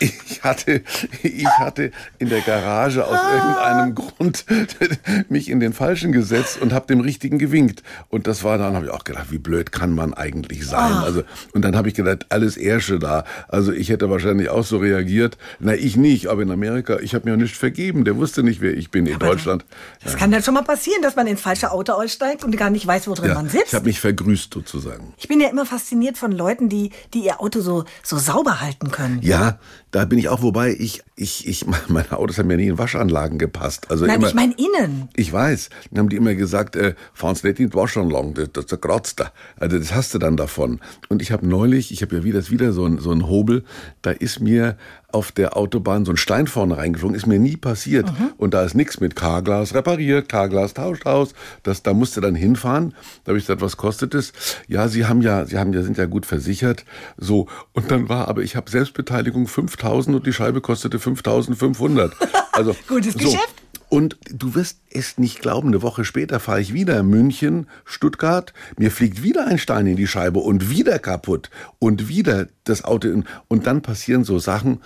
[0.03, 0.81] ich hatte,
[1.23, 4.45] ich hatte in der Garage aus irgendeinem Grund
[5.29, 7.83] mich in den Falschen gesetzt und habe dem Richtigen gewinkt.
[8.09, 10.93] Und das war dann, habe ich auch gedacht, wie blöd kann man eigentlich sein?
[10.93, 13.23] Also, und dann habe ich gedacht, alles Ersche da.
[13.47, 15.37] Also ich hätte wahrscheinlich auch so reagiert.
[15.59, 18.03] Na, ich nicht, aber in Amerika, ich habe mir nicht vergeben.
[18.05, 19.65] Der wusste nicht, wer ich bin in Deutschland.
[20.03, 22.85] Das kann dann schon mal passieren, dass man ins falsche Auto aussteigt und gar nicht
[22.85, 23.73] weiß, wo drin Ja, man ich sitzt.
[23.73, 25.13] habe mich vergrüßt sozusagen.
[25.17, 28.91] Ich bin ja immer fasziniert von Leuten, die, die ihr Auto so, so sauber halten
[28.91, 29.19] können.
[29.21, 29.59] Ja,
[29.93, 33.38] da bin ich auch, wobei ich, ich, ich, meine Autos haben ja nie in Waschanlagen
[33.38, 33.91] gepasst.
[33.91, 35.08] Also Nein, immer, ich meine innen.
[35.15, 35.69] Ich weiß.
[35.91, 39.32] Dann haben die immer gesagt, äh, fahr's nicht in die Waschanlagen, das, das kratzt da.
[39.56, 40.82] Also das hast du dann davon.
[41.10, 43.63] Und ich habe neulich, ich habe ja wieder, wieder so ein, so ein Hobel,
[44.01, 44.77] da ist mir
[45.13, 48.10] auf der Autobahn so ein Stein vorne reingeflogen, ist mir nie passiert.
[48.38, 51.34] Und da ist nichts mit K-Glas repariert, K-Glas tauscht aus.
[51.63, 52.93] Das, da musste dann hinfahren.
[53.23, 54.34] Da habe ich gesagt, was kostet es?
[54.67, 56.86] Ja, Sie haben ja, Sie haben ja, sind ja gut versichert.
[57.17, 57.47] So.
[57.73, 62.13] Und dann war, aber ich habe Selbstbeteiligung 5000 und die Scheibe kostete 5500.
[62.56, 63.17] Also, Gutes so.
[63.17, 63.56] Geschäft.
[63.89, 65.69] Und du wirst es nicht glauben.
[65.69, 68.53] Eine Woche später fahre ich wieder München, Stuttgart.
[68.77, 73.10] Mir fliegt wieder ein Stein in die Scheibe und wieder kaputt und wieder das Auto.
[73.10, 74.79] In, und dann passieren so Sachen.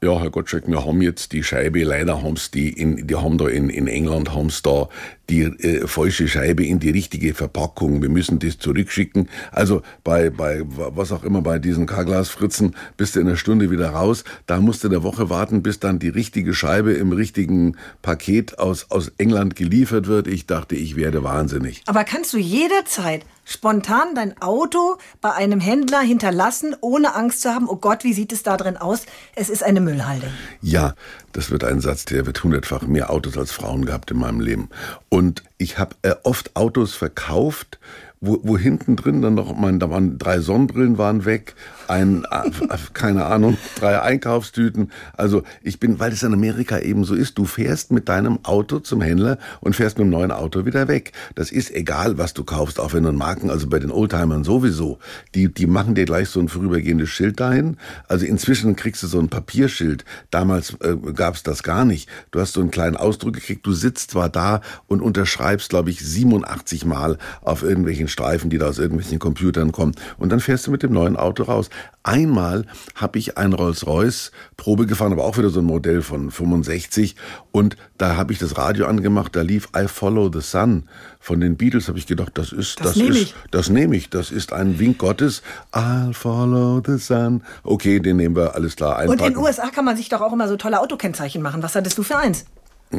[0.00, 3.48] Ja, Herr Gottschalk, wir haben jetzt die Scheibe, leider haben die in, die haben da
[3.48, 4.88] in, in England, haben da
[5.28, 8.00] die äh, falsche Scheibe in die richtige Verpackung.
[8.00, 9.28] Wir müssen das zurückschicken.
[9.50, 13.90] Also bei, bei, was auch immer, bei diesen Karglasfritzen bist du in einer Stunde wieder
[13.90, 14.24] raus.
[14.46, 18.90] Da musst du eine Woche warten, bis dann die richtige Scheibe im richtigen Paket aus,
[18.90, 20.26] aus England geliefert wird.
[20.26, 21.82] Ich dachte, ich werde wahnsinnig.
[21.86, 27.68] Aber kannst du jederzeit spontan dein Auto bei einem Händler hinterlassen, ohne Angst zu haben,
[27.68, 29.06] oh Gott, wie sieht es da drin aus?
[29.34, 30.30] Es ist eine Müllhalde.
[30.60, 30.94] Ja,
[31.32, 34.68] das wird ein Satz, der wird hundertfach mehr Autos als Frauen gehabt in meinem Leben.
[35.08, 37.78] Und ich habe äh, oft Autos verkauft,
[38.20, 41.54] wo, wo hinten drin dann noch, mein, da waren drei Sonnenbrillen waren weg,
[41.88, 42.50] ein, äh,
[42.92, 44.90] keine Ahnung, drei Einkaufstüten.
[45.16, 48.78] Also ich bin, weil es in Amerika eben so ist, du fährst mit deinem Auto
[48.80, 51.12] zum Händler und fährst mit dem neuen Auto wieder weg.
[51.34, 54.98] Das ist egal, was du kaufst, auch wenn du Marken, also bei den Oldtimern sowieso.
[55.34, 57.76] Die, die machen dir gleich so ein vorübergehendes Schild dahin.
[58.06, 60.04] Also inzwischen kriegst du so ein Papierschild.
[60.30, 62.08] Damals äh, gab es das gar nicht.
[62.30, 66.00] Du hast so einen kleinen Ausdruck gekriegt, du sitzt zwar da und unterschreibst, glaube ich,
[66.00, 69.92] 87 Mal auf irgendwelchen Streifen, die da aus irgendwelchen Computern kommen.
[70.18, 71.70] Und dann fährst du mit dem neuen Auto raus.
[72.02, 72.64] Einmal
[72.94, 77.16] habe ich ein Rolls-Royce Probe gefahren, aber auch wieder so ein Modell von 65
[77.52, 80.84] und da habe ich das Radio angemacht, da lief I Follow the Sun
[81.20, 83.34] von den Beatles, habe ich gedacht, das ist Das das, ist ich.
[83.50, 85.42] das nehme ich, das ist ein Wink Gottes.
[85.72, 87.42] I'll follow the sun.
[87.62, 89.34] Okay, den nehmen wir alles klar Und in einpacken.
[89.34, 91.62] den USA kann man sich doch auch immer so tolle Autokennzeichen machen.
[91.62, 92.46] Was hattest du für eins?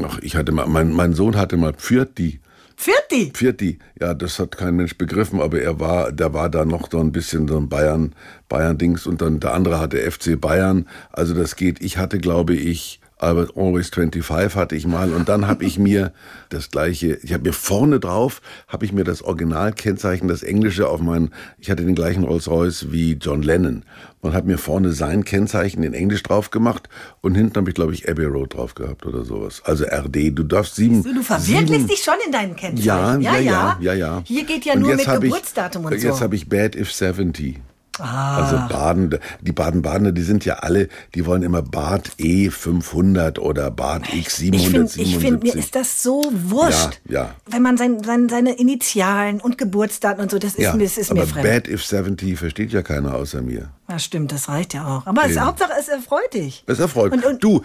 [0.05, 2.41] Ach, ich hatte mal mein, mein Sohn hatte mal Pfirti.
[2.81, 3.31] Vierti.
[3.33, 7.01] Pfirti, ja, das hat kein Mensch begriffen, aber er war, der war da noch so
[7.01, 8.15] ein bisschen so ein Bayern,
[8.47, 10.87] Bayern-Dings und dann der andere hatte FC Bayern.
[11.11, 11.81] Also das geht.
[11.81, 16.13] Ich hatte, glaube ich, Albert Always 25 hatte ich mal und dann habe ich mir
[16.49, 21.01] das gleiche, ich habe mir vorne drauf, habe ich mir das Originalkennzeichen, das englische auf
[21.01, 23.83] meinen, ich hatte den gleichen Rolls-Royce wie John Lennon
[24.21, 26.87] und habe mir vorne sein Kennzeichen in Englisch drauf gemacht
[27.21, 29.61] und hinten habe ich glaube ich Abbey Road drauf gehabt oder sowas.
[29.65, 32.85] Also RD, du darfst sieben Du, du verwirklichst sieben, dich schon in deinen Kennzeichen.
[32.87, 34.21] ja, ja, ja, ja, ja.
[34.25, 36.19] Hier geht ja Und nur jetzt mit hab ich- Geburtsdatum und Jetzt so.
[36.21, 37.59] habe ich Bad If 70.
[37.99, 38.37] Ah.
[38.37, 43.71] Also Baden, die Baden-Badener, die sind ja alle, die wollen immer Bad E 500 oder
[43.71, 45.19] Bad X Ich finde, ich 777.
[45.19, 47.01] find, mir ist das so wurscht.
[47.07, 47.35] Ja, ja.
[47.49, 50.97] Wenn man sein, sein, seine Initialen und Geburtsdaten und so, das ist, ja, mir, das
[50.97, 51.47] ist mir aber fremd.
[51.47, 53.69] Bad If 70 versteht ja keiner außer mir.
[53.89, 55.07] Ja, stimmt, das reicht ja auch.
[55.07, 55.39] Aber es.
[55.39, 56.63] Hauptsache, es erfreut dich.
[56.67, 57.11] Es erfreut.
[57.11, 57.63] Und, und, du,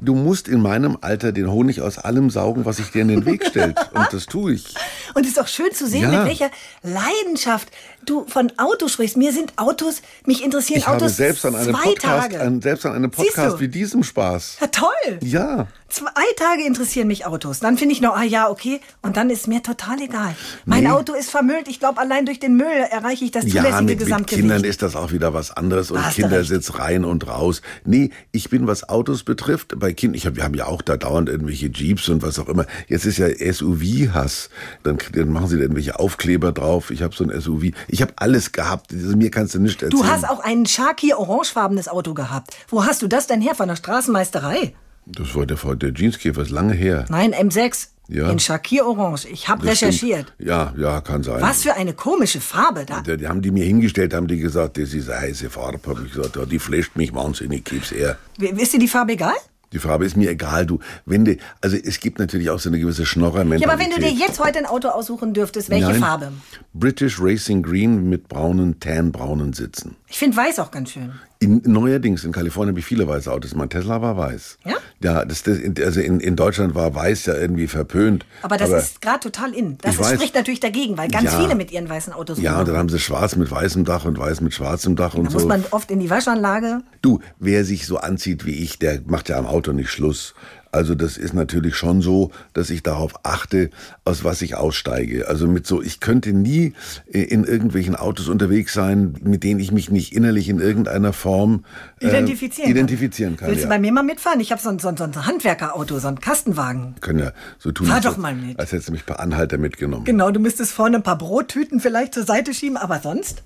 [0.00, 3.24] du musst in meinem Alter den Honig aus allem saugen, was sich dir in den
[3.24, 3.78] Weg stellt.
[3.94, 4.74] Und das tue ich.
[5.14, 6.18] Und es ist auch schön zu sehen, Ja.
[6.24, 6.50] mit welcher
[6.82, 7.68] Leidenschaft
[8.04, 9.16] du von Autos sprichst.
[9.16, 12.40] Mir sind Autos, mich interessieren Ich Autos habe selbst an einem zwei Podcast, Tage.
[12.40, 14.56] an, selbst an einem Podcast wie diesem Spaß.
[14.60, 15.18] ja, toll.
[15.20, 15.68] Ja.
[15.90, 17.58] Zwei Tage interessieren mich Autos.
[17.60, 18.80] Dann finde ich noch, ah ja, okay.
[19.02, 20.34] Und dann ist mir total egal.
[20.64, 20.90] Mein Nee.
[20.90, 21.68] Auto ist vermüllt.
[21.68, 24.40] Ich glaube, allein durch den Müll erreiche ich das zulässige Ja, mit, mit Gesamtgewicht.
[24.40, 27.60] Kindern ist das auch wieder was anderes und du Kindersitz rein und raus.
[27.84, 30.96] Nee, ich bin, was Autos betrifft, bei Kindern, ich hab, wir haben ja auch da
[30.96, 32.66] dauernd irgendwelche Jeeps und was auch immer.
[32.88, 34.48] Jetzt ist ja SUV-Hass.
[34.84, 36.90] Dann, dann machen sie da irgendwelche Aufkleber drauf.
[36.90, 37.72] Ich habe so ein SUV.
[37.88, 38.92] Ich habe alles gehabt.
[38.92, 40.02] Mir kannst du nicht erzählen.
[40.02, 42.56] Du hast auch ein Sharky orangefarbenes Auto gehabt.
[42.68, 43.54] Wo hast du das denn her?
[43.54, 44.72] Von der Straßenmeisterei?
[45.12, 47.04] Das war der, der Jeanskäfer, ist lange her.
[47.08, 47.88] Nein, M6.
[48.08, 48.28] Ja.
[48.30, 49.26] In Shakir Orange.
[49.30, 50.32] Ich habe recherchiert.
[50.34, 50.48] stimmt.
[50.48, 51.40] Ja, ja, kann sein.
[51.40, 53.02] Was für eine komische Farbe da.
[53.02, 55.78] Die, die haben die mir hingestellt, haben die gesagt, das ist eine heiße Farbe.
[55.86, 58.18] Hab ich gesagt, ja, die flasht mich wahnsinnig, gib's her.
[58.38, 59.34] Ist dir die Farbe egal?
[59.72, 60.80] Die Farbe ist mir egal, du.
[61.06, 63.68] Wenn du, also es gibt natürlich auch so eine gewisse Ja, Schnorrer-Mentalität.
[63.68, 66.00] aber wenn du dir jetzt heute ein Auto aussuchen dürftest, welche Nein.
[66.00, 66.32] Farbe?
[66.74, 69.94] British Racing Green mit braunen, tan-braunen Sitzen.
[70.12, 71.12] Ich finde weiß auch ganz schön.
[71.38, 73.54] In, neuerdings in Kalifornien habe ich viele weiße Autos.
[73.54, 74.58] Mein Tesla war weiß.
[74.66, 74.74] Ja?
[75.02, 78.26] Ja, das, das, also in, in Deutschland war weiß ja irgendwie verpönt.
[78.42, 79.78] Aber das ist gerade total in.
[79.78, 80.14] Das weiß.
[80.14, 81.40] spricht natürlich dagegen, weil ganz Ja.
[81.40, 84.18] viele mit ihren weißen Autos Ja, und dann haben sie schwarz mit weißem Dach und
[84.18, 85.38] weiß mit schwarzem Dach und Da so.
[85.38, 86.82] muss man oft in die Waschanlage.
[87.02, 90.34] Du, wer sich so anzieht wie ich, der macht ja am Auto nicht Schluss.
[90.72, 93.70] Also das ist natürlich schon so, dass ich darauf achte,
[94.04, 95.28] aus was ich aussteige.
[95.28, 96.74] Also mit so, ich könnte nie
[97.12, 101.64] äh, in irgendwelchen Autos unterwegs sein, mit denen ich mich nicht innerlich in irgendeiner Form
[102.00, 102.70] äh, Identifizieren.
[102.70, 103.48] identifizieren kann.
[103.48, 103.66] Willst ja.
[103.66, 104.40] du bei mir mal mitfahren?
[104.40, 106.94] Ich habe so ein, so, ein, so ein Handwerkerauto, so ein Kastenwagen.
[107.00, 108.58] können ja so tun, Fahr doch mal mit.
[108.60, 110.04] als hättest du mich per Anhalter mitgenommen.
[110.04, 113.42] Genau, du müsstest vorne ein paar Brottüten vielleicht zur Seite schieben, aber sonst?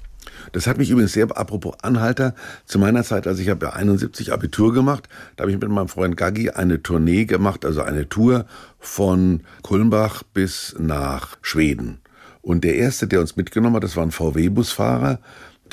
[0.52, 2.34] Das hat mich übrigens sehr, apropos Anhalter,
[2.64, 5.88] zu meiner Zeit, als ich habe ja 71 Abitur gemacht, da habe ich mit meinem
[5.88, 8.46] Freund Gaggi eine Tournee gemacht, also eine Tour
[8.78, 11.98] von Kulmbach bis nach Schweden.
[12.42, 15.18] Und der erste, der uns mitgenommen hat, das war ein VW-Busfahrer,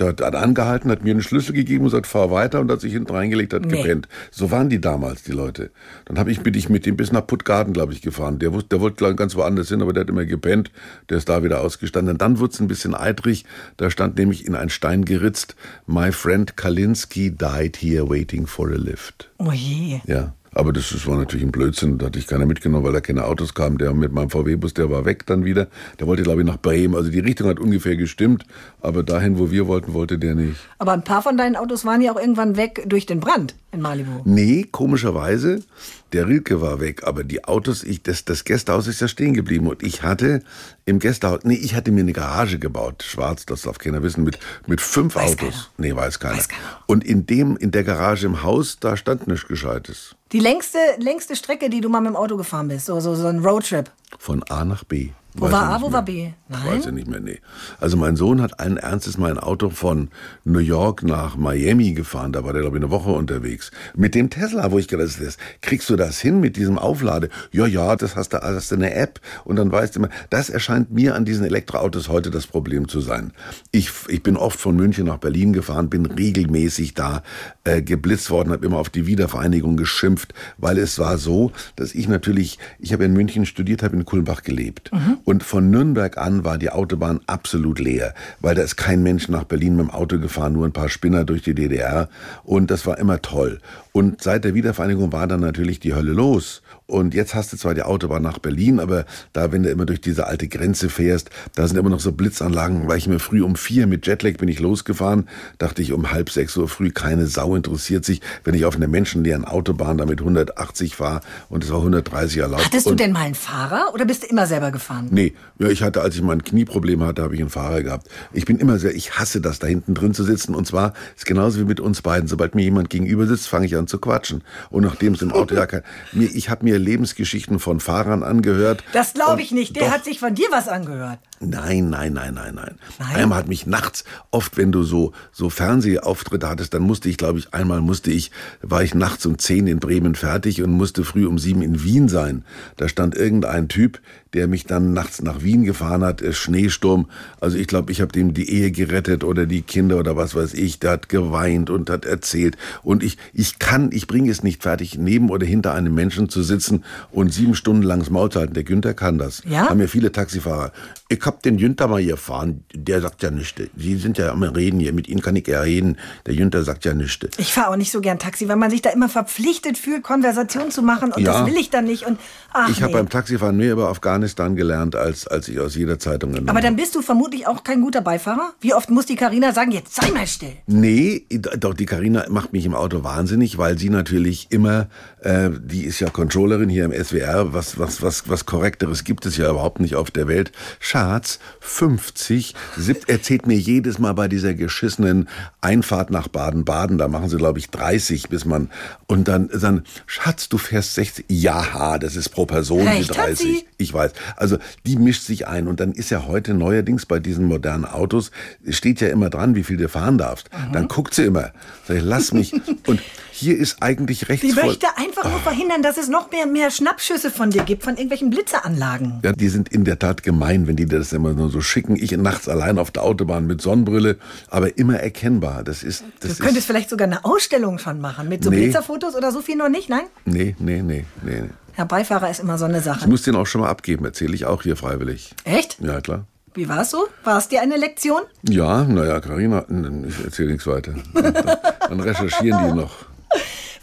[0.01, 2.81] Der hat, hat angehalten, hat mir einen Schlüssel gegeben und sagt, fahr weiter und hat
[2.81, 3.77] sich hinten reingelegt, hat Nee.
[3.77, 4.07] gepennt.
[4.31, 5.69] So waren die damals, die Leute.
[6.05, 8.39] Dann habe ich, bin ich mit dem bis nach Puttgarden, glaube ich, gefahren.
[8.39, 10.71] Der, wusste, der wollte ganz woanders hin, aber der hat immer gepennt.
[11.09, 12.17] Der ist da wieder ausgestanden.
[12.17, 13.45] Dann wurde es ein bisschen eitrig.
[13.77, 18.75] Da stand nämlich in einen Stein geritzt, My friend Kalinski died here waiting for a
[18.77, 19.29] lift.
[19.37, 19.99] Oh je.
[20.07, 20.33] Ja.
[20.53, 23.23] Aber das, das war natürlich ein Blödsinn, da hatte ich keiner mitgenommen, weil da keine
[23.23, 23.77] Autos kamen.
[23.77, 25.67] Der mit meinem VW-Bus, der war weg dann wieder.
[25.99, 26.93] Der wollte, glaube ich, nach Bremen.
[26.93, 28.43] Also die Richtung hat ungefähr gestimmt,
[28.81, 30.57] aber dahin, wo wir wollten, wollte der nicht.
[30.77, 33.79] Aber ein paar von deinen Autos waren ja auch irgendwann weg durch den Brand in
[33.79, 34.23] Malibu.
[34.25, 35.63] Nee, komischerweise,
[36.11, 39.67] der Rilke war weg, aber die Autos, ich, das, das Gästehaus ist ja stehen geblieben.
[39.67, 40.43] Und ich hatte
[40.83, 44.37] im Gästehaus, nee, ich hatte mir eine Garage gebaut, schwarz, das darf keiner wissen, mit,
[44.67, 45.39] mit fünf Weiß Autos.
[45.39, 45.65] keiner.
[45.77, 46.35] Nee, weiß keiner.
[46.35, 46.61] Weiß keiner.
[46.87, 50.15] Und in dem, in der Garage im Haus, da stand nichts Gescheites.
[50.31, 53.27] Die längste, längste Strecke, die du mal mit dem Auto gefahren bist, so, so, so
[53.27, 53.91] ein Roadtrip.
[54.17, 55.11] Von A nach B.
[55.33, 55.93] Wo Weiß war A, wo mehr.
[55.93, 56.31] war B?
[56.49, 56.61] Nein?
[56.65, 57.39] Weiß ich nicht mehr, nee.
[57.79, 60.09] Also mein Sohn hat allen Ernstes mal ein Auto von
[60.43, 62.33] New York nach Miami gefahren.
[62.33, 63.71] Da war der, glaube ich, eine Woche unterwegs.
[63.95, 65.29] Mit dem Tesla, wo ich gedacht habe,
[65.61, 67.29] kriegst du das hin mit diesem Auflade?
[67.53, 69.21] Ja, ja, das hast du, hast du eine App.
[69.45, 72.99] Und dann weißt du immer, das erscheint mir an diesen Elektroautos heute das Problem zu
[72.99, 73.31] sein.
[73.71, 77.23] Ich, ich bin oft von München nach Berlin gefahren, bin regelmäßig da
[77.63, 82.09] äh, geblitzt worden, habe immer auf die Wiedervereinigung geschimpft, weil es war so, dass ich
[82.09, 84.91] natürlich, ich habe in München studiert, habe in Kulmbach gelebt.
[85.23, 89.43] Und von Nürnberg an war die Autobahn absolut leer, weil da ist kein Mensch nach
[89.43, 92.09] Berlin mit dem Auto gefahren, nur ein paar Spinner durch die DDR.
[92.43, 93.59] Und das war immer toll.
[93.93, 96.61] Und seit der Wiedervereinigung war dann natürlich die Hölle los.
[96.87, 100.01] Und jetzt hast du zwar die Autobahn nach Berlin, aber da, wenn du immer durch
[100.01, 102.87] diese alte Grenze fährst, da sind immer noch so Blitzanlagen.
[102.87, 105.27] War ich mir früh um vier mit Jetlag bin ich losgefahren,
[105.57, 108.87] dachte ich um halb sechs Uhr früh, keine Sau interessiert sich, wenn ich auf einer
[108.87, 112.65] menschenleeren Autobahn da mit 180 fahre und es war 130 erlaubt.
[112.65, 115.07] Hattest du denn mal einen Fahrer oder bist du immer selber gefahren?
[115.11, 118.07] Nee, ja, ich hatte, als ich mein Knieproblem hatte, habe ich einen Fahrer gehabt.
[118.33, 120.55] Ich bin immer sehr, ich hasse das, da hinten drin zu sitzen.
[120.55, 122.27] Und zwar ist genauso wie mit uns beiden.
[122.27, 124.43] Sobald mir jemand gegenüber sitzt, fange ich an zu quatschen.
[124.69, 128.83] Und nachdem es im Auto ja kein, mir, ich habe mir Lebensgeschichten von Fahrern angehört.
[128.93, 129.75] Das glaube ich nicht.
[129.75, 131.19] Der doch, hat sich von dir was angehört.
[131.39, 132.75] Nein, nein, nein, nein, nein.
[132.99, 133.15] Nein?
[133.15, 137.39] Einmal hat mich nachts, oft wenn du so, so Fernsehauftritte hattest, dann musste ich, glaube
[137.39, 141.25] ich, einmal musste ich, war ich nachts um 10 in Bremen fertig und musste früh
[141.25, 142.45] um 7 in Wien sein.
[142.77, 143.99] Da stand irgendein Typ,
[144.33, 147.07] der mich dann nachts nach Wien gefahren hat, äh, Schneesturm.
[147.39, 150.53] Also ich glaube, ich habe dem die Ehe gerettet oder die Kinder oder was weiß
[150.53, 150.79] ich.
[150.79, 152.57] Der hat geweint und hat erzählt.
[152.83, 156.43] Und ich, ich kann, ich bringe es nicht fertig, neben oder hinter einem Menschen zu
[156.43, 158.53] sitzen und sieben Stunden lang das Maul zu halten.
[158.53, 159.43] Der Günther kann das.
[159.47, 159.69] Ja?
[159.69, 160.71] Haben ja viele Taxifahrer.
[161.09, 163.61] Ich hab den Jünter mal gefahren, der sagt ja nichts.
[163.75, 165.97] Sie sind ja am Reden hier, mit Ihnen kann ich ja reden.
[166.25, 167.27] Der Jünter sagt ja nichts.
[167.37, 170.71] Ich fahre auch nicht so gern Taxi, weil man sich da immer verpflichtet fühlt, Konversation
[170.71, 171.33] zu machen und Ja.
[171.41, 172.05] das will ich dann nicht.
[172.05, 172.17] Und
[172.53, 172.99] ach, Ich habe nee.
[172.99, 174.20] beim Taxifahren mehr über Afghanistan
[174.55, 177.81] gelernt, als, als ich aus jeder Zeitung genommen Aber dann bist du vermutlich auch kein
[177.81, 178.53] guter Beifahrer.
[178.59, 180.53] Wie oft muss die Karina sagen, jetzt sei mal still.
[180.67, 184.87] Nee, doch die Karina macht mich im Auto wahnsinnig, weil sie natürlich immer,
[185.21, 189.37] äh, die ist ja Controllerin hier im SWR, was, was, was, was korrekteres gibt es
[189.37, 190.51] ja überhaupt nicht auf der Welt.
[190.79, 195.27] Schatz, 50, sieb, erzählt mir jedes Mal bei dieser geschissenen
[195.61, 198.69] Einfahrt nach Baden-Baden, da machen sie glaube ich 30, bis man,
[199.07, 203.27] und dann, dann, Schatz, du fährst 60, ja, das ist pro Person die Recht hat
[203.27, 203.37] 30.
[203.39, 203.65] sie.
[203.77, 204.10] Ich weiß.
[204.35, 208.31] Also die mischt sich ein und dann ist ja heute neuerdings bei diesen modernen Autos
[208.69, 210.49] steht ja immer dran, wie viel du fahren darfst.
[210.53, 210.73] Mhm.
[210.73, 211.51] Dann guckt sie immer.
[211.87, 212.53] Sag ich, lass mich.
[212.87, 216.69] und hier ist eigentlich rechts Die möchte einfach nur verhindern, dass es noch mehr, mehr
[216.69, 219.19] Schnappschüsse von dir gibt, von irgendwelchen Blitzeranlagen.
[219.23, 221.95] Ja, die sind in der Tat gemein, wenn die dir das immer nur so schicken.
[221.95, 224.17] Ich nachts allein auf der Autobahn mit Sonnenbrille,
[224.49, 225.63] aber immer erkennbar.
[225.63, 228.57] Das ist, das Du könntest ist, vielleicht sogar eine Ausstellung schon machen mit so Nee.
[228.63, 230.03] Blitzerfotos oder so viel noch nicht, nein?
[230.25, 231.43] nee, nee, nee, nee.
[231.81, 233.09] Herr Beifahrer ist immer so eine Ich Sache.
[233.09, 235.33] muss den auch schon mal abgeben, erzähle ich auch hier freiwillig.
[235.45, 235.77] Echt?
[235.79, 236.25] Ja, klar.
[236.53, 237.07] Wie war es so?
[237.23, 238.21] War es dir eine Lektion?
[238.47, 239.65] Ja, naja, Karina,
[240.07, 240.93] ich erzähle nichts weiter.
[241.89, 242.91] Dann recherchieren die noch.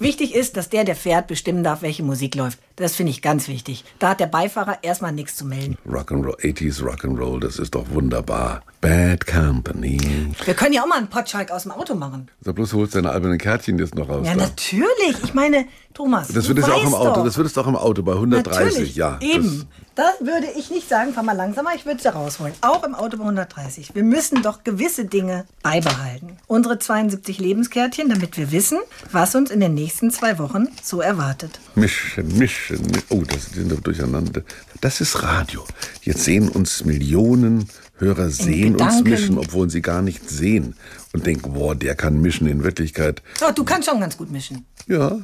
[0.00, 2.60] Wichtig ist, dass der, der fährt, bestimmen darf, welche Musik läuft.
[2.76, 3.84] Das finde ich ganz wichtig.
[3.98, 5.76] Da hat der Beifahrer erstmal nichts zu melden.
[5.88, 8.62] Rock'n'Roll, 80s Rock'n'Roll, das ist doch wunderbar.
[8.80, 9.98] Bad Company.
[10.44, 12.30] Wir können ja auch mal einen Potschalk aus dem Auto machen.
[12.42, 14.24] Sag bloß, du holst deine albernen Kärtchen jetzt noch raus.
[14.24, 14.42] Ja, da.
[14.44, 15.16] natürlich.
[15.24, 15.64] Ich meine,
[15.98, 16.28] Thomas.
[16.28, 17.24] Das du wird es auch im Auto, Doch.
[17.24, 18.94] das wird es doch im Auto bei 130, Natürlich.
[18.94, 19.18] ja.
[19.20, 19.66] Eben.
[19.96, 22.52] Da würde ich nicht sagen, fahr mal langsamer, ich würde es ja rausholen.
[22.60, 23.96] Auch im Auto bei 130.
[23.96, 26.36] Wir müssen doch gewisse Dinge beibehalten.
[26.46, 28.78] Unsere 72 Lebenskärtchen, damit wir wissen,
[29.10, 31.58] was uns in den nächsten zwei Wochen so erwartet.
[31.74, 32.76] Mischen, mischen.
[32.76, 34.42] mi- Oh, das sind wir durcheinander.
[34.80, 35.64] Das ist Radio.
[36.02, 37.68] Jetzt sehen uns Millionen
[38.00, 40.76] Hörer sehen uns mischen, obwohl sie gar nicht sehen
[41.12, 43.20] und denken, boah, der kann mischen in Wirklichkeit.
[43.44, 44.64] Oh, du kannst schon ganz gut mischen.
[44.86, 45.18] Ja.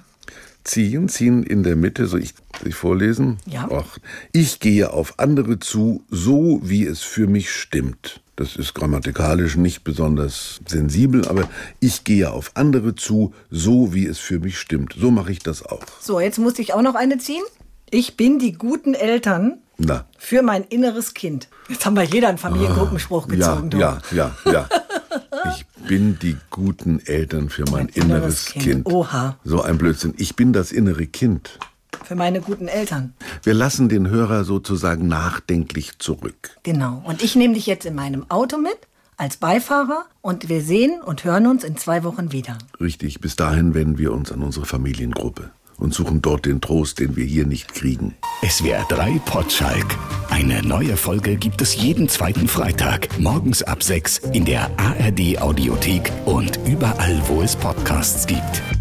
[0.65, 3.39] Ziehen, ziehen in der Mitte, so ich, soll ich vorlesen?
[3.47, 3.69] Ja.
[3.71, 3.99] Ach,
[4.33, 8.21] ich gehe auf andere zu, so wie es für mich stimmt.
[8.37, 11.49] Das ist grammatikalisch nicht besonders sensibel, aber
[11.81, 14.97] ich gehe auf andere zu, so wie es für mich stimmt.
[14.99, 15.83] So mache ich das auch.
[16.01, 17.45] So, jetzt musste ich auch noch eine ziehen.
[17.91, 20.07] Ich bin die guten Eltern Na.
[20.19, 21.49] für mein inneres Kind.
[21.69, 23.71] Jetzt haben wir jeder einen Familiengruppenspruch gezogen.
[23.71, 23.79] du.
[23.79, 24.69] Ja, ja, ja, ja.
[25.57, 28.65] Ich bin die guten Eltern für mein, inneres, inneres Kind.
[28.65, 28.87] kind.
[28.87, 29.37] Oha.
[29.45, 30.15] So ein Blödsinn.
[30.17, 31.59] Ich bin das innere Kind.
[32.05, 33.15] Für meine guten Eltern.
[33.43, 36.57] Wir lassen den Hörer sozusagen nachdenklich zurück.
[36.63, 37.03] Genau.
[37.05, 38.77] Und ich nehme dich jetzt in meinem Auto mit
[39.17, 42.59] als Beifahrer und wir sehen und hören uns in zwei Wochen wieder.
[42.81, 47.17] Richtig, bis dahin wenden wir uns an unsere Familiengruppe und suchen dort den Trost, den
[47.17, 48.15] wir hier nicht kriegen.
[48.47, 49.87] SWR 3 Potschalk.
[50.31, 56.11] Eine neue Folge gibt es jeden zweiten Freitag, morgens ab 6 in der ARD Audiothek
[56.25, 58.74] und überall, wo es Podcasts gibt.